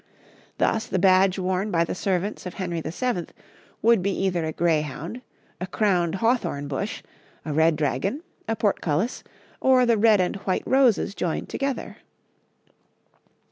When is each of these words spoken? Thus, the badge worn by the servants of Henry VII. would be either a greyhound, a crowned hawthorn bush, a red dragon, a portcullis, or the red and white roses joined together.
Thus, 0.57 0.87
the 0.87 0.97
badge 0.97 1.37
worn 1.37 1.69
by 1.69 1.83
the 1.83 1.93
servants 1.93 2.47
of 2.47 2.55
Henry 2.55 2.81
VII. 2.83 3.27
would 3.83 4.01
be 4.01 4.09
either 4.09 4.43
a 4.45 4.51
greyhound, 4.51 5.21
a 5.59 5.67
crowned 5.67 6.15
hawthorn 6.15 6.67
bush, 6.67 7.03
a 7.45 7.53
red 7.53 7.75
dragon, 7.75 8.23
a 8.47 8.55
portcullis, 8.55 9.23
or 9.59 9.85
the 9.85 9.99
red 9.99 10.19
and 10.19 10.37
white 10.37 10.65
roses 10.65 11.13
joined 11.13 11.49
together. 11.49 11.97